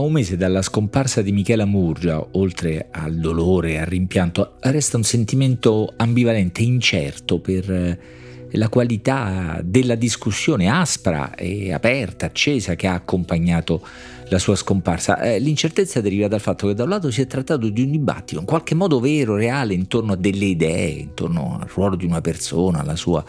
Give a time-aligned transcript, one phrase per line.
[0.00, 4.96] A un mese dalla scomparsa di Michela Murgia, oltre al dolore e al rimpianto, resta
[4.96, 7.98] un sentimento ambivalente, incerto per eh,
[8.52, 13.86] la qualità della discussione aspra e aperta, accesa che ha accompagnato
[14.30, 15.20] la sua scomparsa.
[15.20, 18.40] Eh, l'incertezza deriva dal fatto che da un lato si è trattato di un dibattito
[18.40, 22.80] in qualche modo vero, reale, intorno a delle idee, intorno al ruolo di una persona,
[22.80, 23.22] alla sua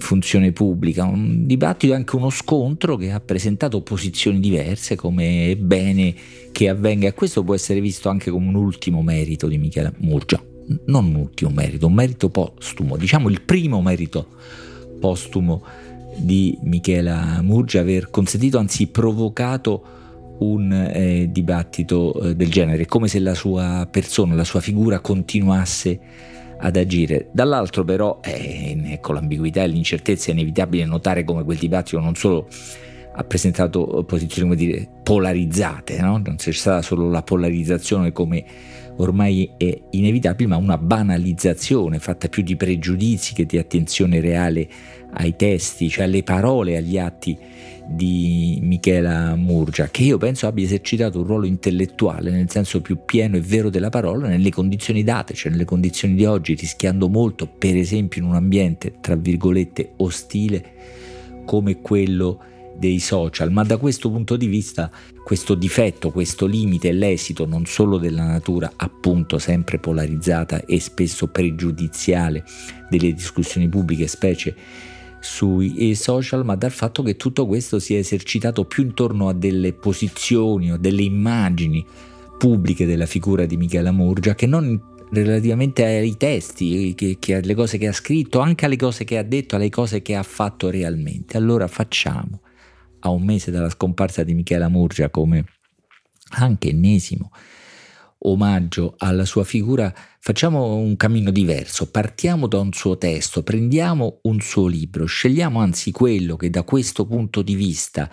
[0.00, 5.56] funzione pubblica, un dibattito e anche uno scontro che ha presentato posizioni diverse, come è
[5.56, 6.14] bene
[6.50, 7.12] che avvenga.
[7.12, 10.42] Questo può essere visto anche come un ultimo merito di Michela Murgia,
[10.86, 14.26] non un ultimo merito, un merito postumo, diciamo il primo merito
[14.98, 15.62] postumo
[16.16, 19.98] di Michela Murgia, aver consentito, anzi provocato
[20.40, 26.00] un eh, dibattito eh, del genere, come se la sua persona, la sua figura continuasse
[26.60, 27.28] ad agire.
[27.32, 32.48] Dall'altro però, eh, ecco l'ambiguità e l'incertezza è inevitabile notare come quel dibattito non solo
[33.12, 36.20] ha presentato posizioni dire, polarizzate, no?
[36.24, 38.44] non c'è stata solo la polarizzazione come
[38.96, 44.68] ormai è inevitabile, ma una banalizzazione fatta più di pregiudizi che di attenzione reale
[45.14, 47.36] ai testi, cioè alle parole, agli atti
[47.92, 53.36] di Michela Murgia, che io penso abbia esercitato un ruolo intellettuale nel senso più pieno
[53.36, 57.76] e vero della parola nelle condizioni date, cioè nelle condizioni di oggi, rischiando molto, per
[57.76, 60.72] esempio in un ambiente, tra virgolette, ostile
[61.44, 62.38] come quello
[62.76, 64.90] dei social, ma da questo punto di vista
[65.24, 71.26] questo difetto, questo limite è l'esito non solo della natura appunto sempre polarizzata e spesso
[71.26, 72.44] pregiudiziale
[72.88, 74.54] delle discussioni pubbliche, specie
[75.20, 79.72] sui social, ma dal fatto che tutto questo si è esercitato più intorno a delle
[79.72, 81.84] posizioni o delle immagini
[82.38, 87.78] pubbliche della figura di Michela Murgia che non relativamente ai testi, che, che alle cose
[87.78, 91.36] che ha scritto, anche alle cose che ha detto, alle cose che ha fatto realmente.
[91.36, 92.40] Allora facciamo
[93.00, 95.44] a un mese dalla scomparsa di Michela Murgia come
[96.32, 97.30] anche ennesimo
[98.22, 104.40] omaggio alla sua figura, facciamo un cammino diverso, partiamo da un suo testo, prendiamo un
[104.40, 108.10] suo libro, scegliamo anzi quello che da questo punto di vista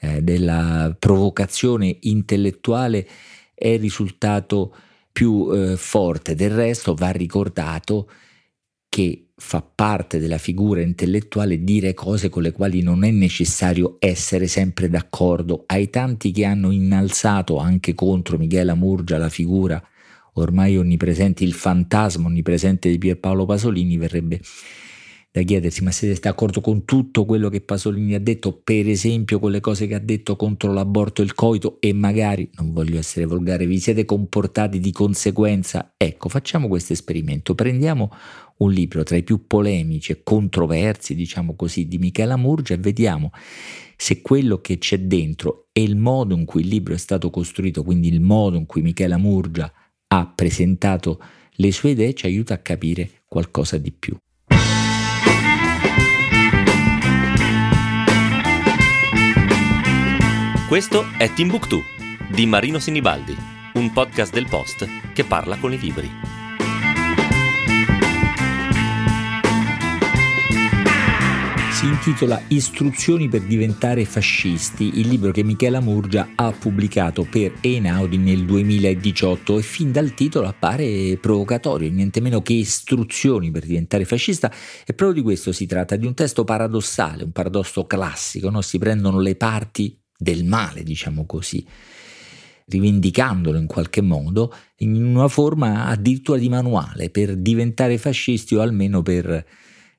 [0.00, 3.06] eh, della provocazione intellettuale
[3.54, 4.74] è risultato
[5.12, 6.34] più eh, forte.
[6.34, 8.08] Del resto va ricordato
[8.88, 14.46] che fa parte della figura intellettuale dire cose con le quali non è necessario essere
[14.46, 15.64] sempre d'accordo.
[15.66, 19.82] Ai tanti che hanno innalzato anche contro Michela Murgia la figura
[20.34, 24.40] ormai onnipresente, il fantasma onnipresente di Pierpaolo Pasolini, verrebbe
[25.32, 29.52] da chiedersi ma siete d'accordo con tutto quello che Pasolini ha detto, per esempio con
[29.52, 33.26] le cose che ha detto contro l'aborto e il coito e magari, non voglio essere
[33.26, 35.94] volgare, vi siete comportati di conseguenza?
[35.96, 38.10] Ecco, facciamo questo esperimento, prendiamo
[38.58, 43.30] un libro tra i più polemici e controversi, diciamo così, di Michela Murgia e vediamo
[43.96, 47.84] se quello che c'è dentro e il modo in cui il libro è stato costruito,
[47.84, 49.72] quindi il modo in cui Michela Murgia
[50.08, 51.20] ha presentato
[51.52, 54.16] le sue idee, ci aiuta a capire qualcosa di più.
[60.70, 61.82] Questo è Timbuktu
[62.32, 63.36] di Marino Sinibaldi,
[63.74, 66.08] un podcast del Post che parla con i libri.
[71.72, 78.18] Si intitola Istruzioni per diventare fascisti, il libro che Michela Murgia ha pubblicato per Einaudi
[78.18, 84.52] nel 2018 e fin dal titolo appare provocatorio, niente meno che istruzioni per diventare fascista
[84.86, 88.60] e proprio di questo si tratta, di un testo paradossale, un paradosso classico, no?
[88.60, 91.64] si prendono le parti del male, diciamo così,
[92.66, 99.00] rivendicandolo in qualche modo in una forma addirittura di manuale per diventare fascisti o almeno
[99.00, 99.44] per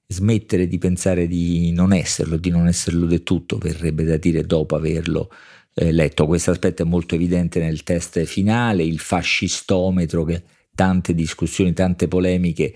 [0.06, 4.76] smettere di pensare di non esserlo, di non esserlo del tutto, verrebbe da dire dopo
[4.76, 5.32] averlo
[5.74, 6.28] eh, letto.
[6.28, 10.44] Questo aspetto è molto evidente nel test finale, il fascistometro che
[10.76, 12.74] tante discussioni, tante polemiche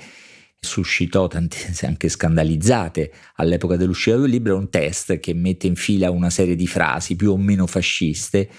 [0.60, 6.12] suscitò tante anche scandalizzate all'epoca dell'uscita del libro, è un test che mette in fila
[6.12, 8.50] una serie di frasi più o meno fasciste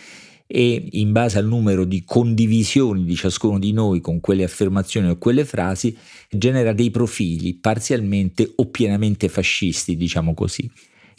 [0.46, 5.18] e in base al numero di condivisioni di ciascuno di noi con quelle affermazioni o
[5.18, 5.96] quelle frasi
[6.30, 10.70] genera dei profili parzialmente o pienamente fascisti, diciamo così.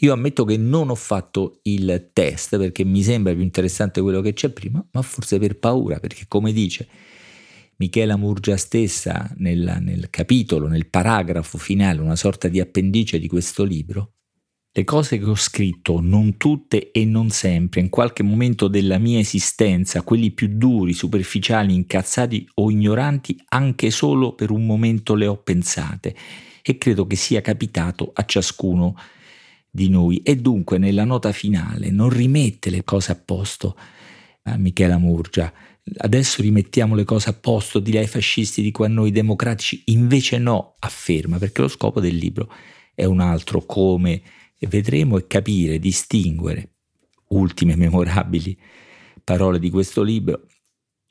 [0.01, 4.33] Io ammetto che non ho fatto il test perché mi sembra più interessante quello che
[4.33, 6.88] c'è prima, ma forse per paura, perché come dice
[7.77, 13.63] Michela Murgia stessa nel, nel capitolo, nel paragrafo finale, una sorta di appendice di questo
[13.63, 14.13] libro,
[14.77, 19.18] le cose che ho scritto, non tutte e non sempre, in qualche momento della mia
[19.18, 25.38] esistenza, quelli più duri, superficiali, incazzati o ignoranti, anche solo per un momento le ho
[25.38, 26.15] pensate
[26.62, 28.95] e credo che sia capitato a ciascuno
[29.69, 30.18] di noi.
[30.18, 33.75] E dunque nella nota finale non rimette le cose a posto,
[34.47, 35.51] a Michela Murgia.
[35.97, 40.75] Adesso rimettiamo le cose a posto, direi ai fascisti, dico a noi democratici, invece no,
[40.79, 42.51] afferma, perché lo scopo del libro
[42.94, 44.21] è un altro, come
[44.59, 46.71] vedremo e capire, distinguere,
[47.29, 48.57] ultime memorabili
[49.23, 50.45] parole di questo libro,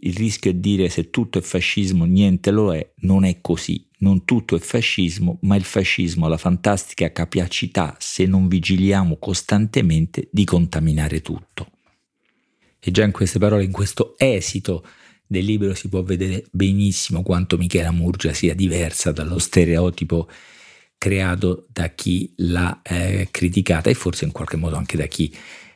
[0.00, 4.24] il rischio è dire se tutto è fascismo niente lo è, non è così, non
[4.24, 10.44] tutto è fascismo, ma il fascismo ha la fantastica capacità, se non vigiliamo costantemente, di
[10.44, 11.75] contaminare tutto.
[12.86, 14.86] E già in queste parole, in questo esito
[15.26, 20.28] del libro si può vedere benissimo quanto Michela Murgia sia diversa dallo stereotipo
[20.96, 25.34] creato da chi l'ha eh, criticata e forse in qualche modo anche da chi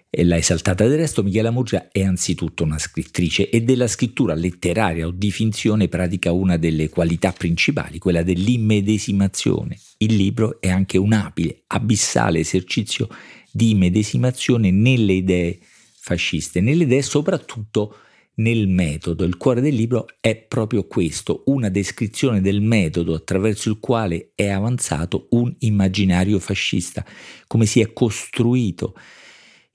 [0.09, 0.87] e l'ha esaltata.
[0.87, 5.89] Del resto Michela Murgia è anzitutto una scrittrice e della scrittura letteraria o di finzione
[5.89, 9.77] pratica una delle qualità principali, quella dell'immedesimazione.
[9.99, 13.09] Il libro è anche un abile, abissale esercizio
[13.51, 15.59] di immedesimazione nelle idee
[16.01, 17.97] fasciste, nelle idee soprattutto
[18.37, 19.25] nel metodo.
[19.25, 24.49] Il cuore del libro è proprio questo, una descrizione del metodo attraverso il quale è
[24.49, 27.05] avanzato un immaginario fascista,
[27.47, 28.95] come si è costruito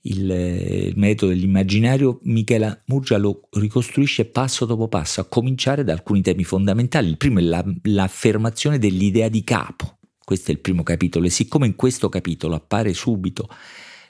[0.06, 6.22] il, il metodo dell'immaginario, Michela Murgia lo ricostruisce passo dopo passo, a cominciare da alcuni
[6.22, 7.08] temi fondamentali.
[7.08, 9.98] Il primo è la, l'affermazione dell'idea di capo.
[10.24, 13.48] Questo è il primo capitolo e siccome in questo capitolo appare subito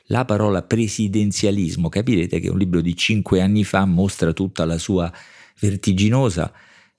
[0.06, 5.12] la parola presidenzialismo, capirete che un libro di cinque anni fa mostra tutta la sua
[5.58, 6.53] vertiginosa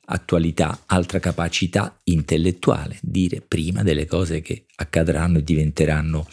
[0.10, 6.26] attualità, altra capacità intellettuale, dire prima delle cose che accadranno e diventeranno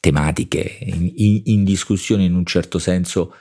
[0.00, 3.34] tematiche in, in, in discussione in un certo senso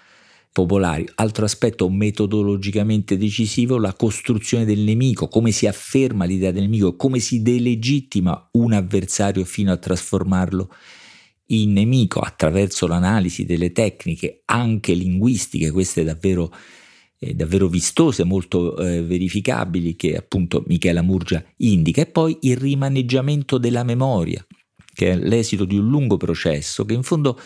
[0.51, 1.07] popolari.
[1.15, 7.19] Altro aspetto metodologicamente decisivo, la costruzione del nemico, come si afferma l'idea del nemico, come
[7.19, 10.98] si delegittima un avversario fino a trasformarlo in
[11.49, 16.51] nemico attraverso l'analisi delle tecniche anche linguistiche, queste davvero
[17.19, 22.01] eh, davvero vistose, molto eh, verificabili che appunto Michela Murgia indica.
[22.01, 24.45] E poi il rimaneggiamento della memoria,
[24.93, 27.39] che è l'esito di un lungo processo che in fondo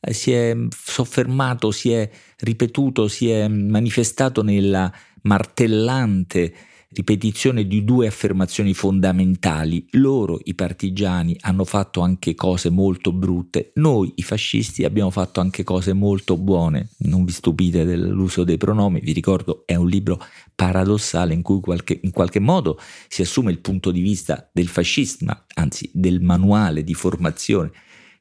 [0.00, 4.92] eh, si è soffermato, si è ripetuto, si è manifestato nella
[5.22, 6.54] martellante
[6.90, 9.86] ripetizione di due affermazioni fondamentali.
[9.92, 15.64] Loro, i partigiani, hanno fatto anche cose molto brutte, noi, i fascisti, abbiamo fatto anche
[15.64, 16.90] cose molto buone.
[16.98, 20.20] Non vi stupite dell'uso dei pronomi, vi ricordo, è un libro
[20.54, 22.78] paradossale in cui qualche, in qualche modo
[23.08, 27.70] si assume il punto di vista del fascismo, anzi del manuale di formazione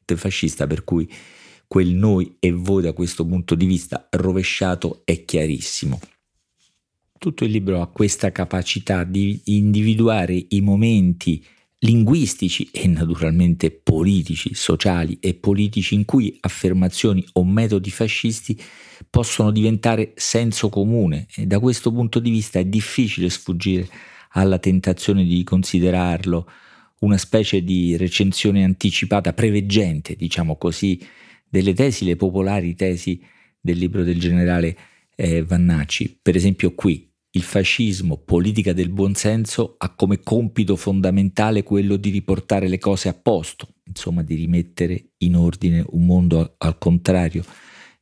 [0.06, 1.10] del fascista, per cui
[1.68, 6.00] quel noi e voi da questo punto di vista rovesciato è chiarissimo
[7.24, 11.42] tutto il libro ha questa capacità di individuare i momenti
[11.80, 18.62] linguistici e naturalmente politici, sociali e politici in cui affermazioni o metodi fascisti
[19.10, 23.88] possono diventare senso comune e da questo punto di vista è difficile sfuggire
[24.32, 26.46] alla tentazione di considerarlo
[27.00, 31.00] una specie di recensione anticipata, preveggente, diciamo così,
[31.48, 33.22] delle tesi, le popolari tesi
[33.62, 34.78] del libro del generale
[35.16, 36.20] eh, Vannacci.
[36.22, 42.68] Per esempio qui, il fascismo, politica del buonsenso, ha come compito fondamentale quello di riportare
[42.68, 47.44] le cose a posto, insomma di rimettere in ordine un mondo al contrario,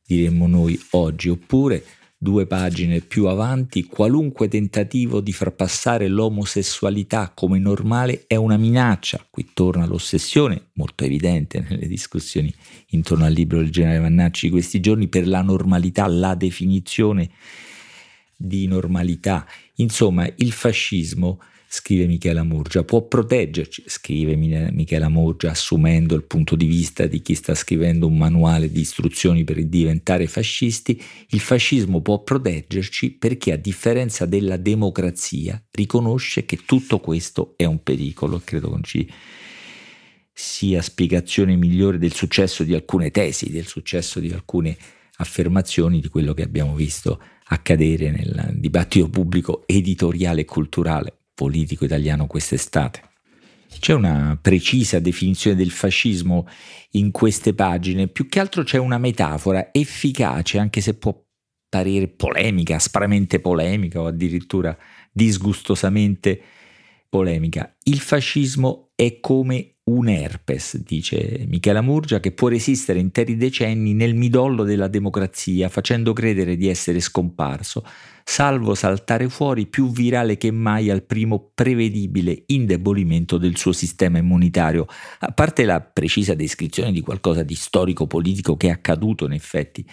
[0.04, 1.82] diremmo noi oggi, oppure
[2.18, 9.26] due pagine più avanti, qualunque tentativo di far passare l'omosessualità come normale è una minaccia.
[9.30, 12.52] Qui torna l'ossessione, molto evidente nelle discussioni
[12.88, 17.30] intorno al libro del generale Vannacci di questi giorni, per la normalità, la definizione
[18.42, 19.46] di normalità.
[19.76, 26.66] Insomma, il fascismo, scrive Michela Murgia, può proteggerci, scrive Michela Murgia, assumendo il punto di
[26.66, 32.22] vista di chi sta scrivendo un manuale di istruzioni per diventare fascisti, il fascismo può
[32.22, 38.82] proteggerci perché a differenza della democrazia riconosce che tutto questo è un pericolo, credo non
[38.82, 39.10] ci
[40.34, 44.76] sia spiegazione migliore del successo di alcune tesi, del successo di alcune
[45.16, 52.26] affermazioni di quello che abbiamo visto accadere nel dibattito pubblico editoriale e culturale politico italiano
[52.26, 53.10] quest'estate.
[53.78, 56.46] C'è una precisa definizione del fascismo
[56.90, 61.18] in queste pagine, più che altro c'è una metafora efficace, anche se può
[61.68, 64.76] parere polemica, aspramente polemica o addirittura
[65.10, 66.40] disgustosamente
[67.08, 67.74] polemica.
[67.84, 74.14] Il fascismo è come un herpes, dice Michela Murgia, che può resistere interi decenni nel
[74.14, 77.84] midollo della democrazia, facendo credere di essere scomparso,
[78.24, 84.86] salvo saltare fuori più virale che mai al primo prevedibile indebolimento del suo sistema immunitario,
[85.20, 89.86] a parte la precisa descrizione di qualcosa di storico-politico che è accaduto in effetti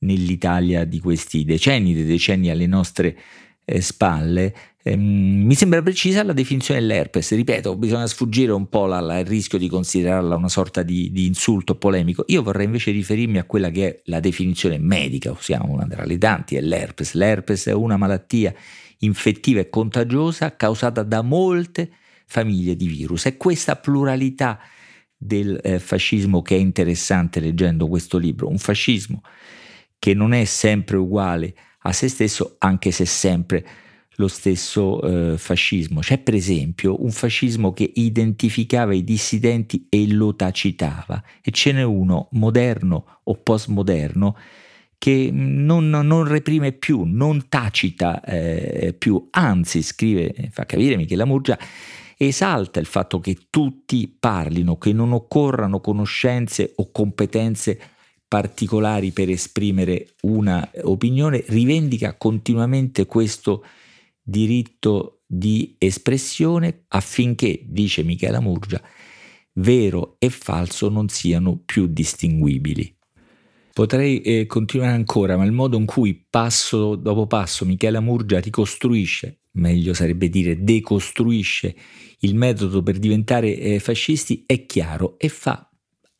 [0.00, 3.16] nell'Italia di questi decenni, dei decenni alle nostre
[3.64, 7.34] eh, spalle, ehm, mi sembra precisa la definizione dell'herpes.
[7.34, 12.24] Ripeto, bisogna sfuggire un po' il rischio di considerarla una sorta di, di, insulto polemico.
[12.28, 16.18] Io vorrei invece riferirmi a quella che è la definizione medica, ossia una tra le
[16.18, 17.14] tanti, è l'herpes.
[17.14, 18.54] L'herpes è una malattia
[18.98, 21.90] infettiva e contagiosa causata da molte
[22.26, 23.24] famiglie di virus.
[23.24, 24.58] È questa pluralità
[25.16, 29.22] del eh, fascismo che è interessante leggendo questo libro, un fascismo
[29.98, 31.54] che non è sempre uguale
[31.86, 33.66] a se stesso, anche se sempre
[34.16, 36.00] lo stesso eh, fascismo.
[36.00, 41.82] C'è per esempio un fascismo che identificava i dissidenti e lo tacitava e ce n'è
[41.82, 44.36] uno moderno o postmoderno
[44.98, 51.58] che non, non reprime più, non tacita eh, più, anzi scrive, fa capire Michela Murgia,
[52.16, 57.78] esalta il fatto che tutti parlino, che non occorrano conoscenze o competenze
[58.34, 63.64] particolari per esprimere una opinione, rivendica continuamente questo
[64.20, 68.82] diritto di espressione affinché, dice Michela Murgia,
[69.52, 72.92] vero e falso non siano più distinguibili.
[73.72, 79.42] Potrei eh, continuare ancora, ma il modo in cui passo dopo passo Michela Murgia ricostruisce,
[79.52, 81.72] meglio sarebbe dire decostruisce
[82.18, 85.68] il metodo per diventare eh, fascisti è chiaro e fa,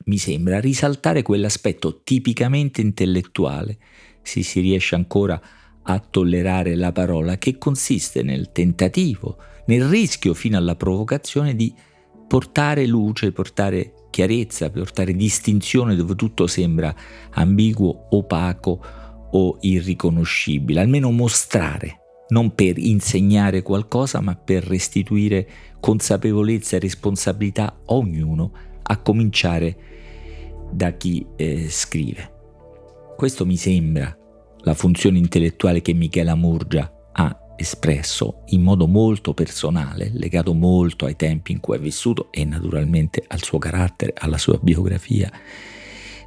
[0.05, 3.79] mi sembra, risaltare quell'aspetto tipicamente intellettuale,
[4.23, 5.41] se si riesce ancora
[5.83, 11.75] a tollerare la parola, che consiste nel tentativo, nel rischio fino alla provocazione di
[12.27, 16.95] portare luce, portare chiarezza, portare distinzione dove tutto sembra
[17.33, 18.81] ambiguo, opaco
[19.31, 25.47] o irriconoscibile, almeno mostrare non per insegnare qualcosa, ma per restituire
[25.81, 28.53] consapevolezza e responsabilità a ognuno,
[28.85, 29.77] a cominciare
[30.71, 32.33] da chi eh, scrive.
[33.17, 34.17] Questo mi sembra
[34.59, 41.17] la funzione intellettuale che Michela Murgia ha espresso in modo molto personale, legato molto ai
[41.17, 45.31] tempi in cui ha vissuto e naturalmente al suo carattere, alla sua biografia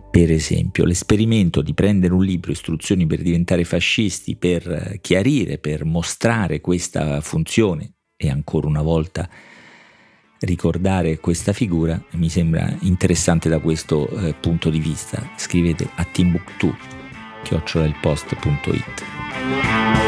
[0.09, 5.85] per esempio, l'esperimento di prendere un libro, istruzioni per diventare fascisti, per eh, chiarire, per
[5.85, 9.29] mostrare questa funzione e ancora una volta
[10.39, 15.31] ricordare questa figura, mi sembra interessante da questo eh, punto di vista.
[15.35, 16.75] Scrivete a timbuktu,
[17.43, 20.06] chiocciolalpost.it.